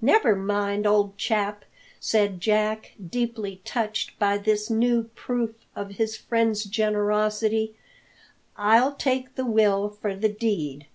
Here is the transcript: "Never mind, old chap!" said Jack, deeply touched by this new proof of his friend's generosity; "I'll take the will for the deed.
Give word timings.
"Never 0.00 0.36
mind, 0.36 0.86
old 0.86 1.18
chap!" 1.18 1.64
said 1.98 2.40
Jack, 2.40 2.92
deeply 3.10 3.60
touched 3.64 4.16
by 4.20 4.38
this 4.38 4.70
new 4.70 5.10
proof 5.16 5.56
of 5.74 5.96
his 5.96 6.16
friend's 6.16 6.62
generosity; 6.62 7.74
"I'll 8.56 8.94
take 8.94 9.34
the 9.34 9.44
will 9.44 9.88
for 9.88 10.14
the 10.14 10.28
deed. 10.28 10.86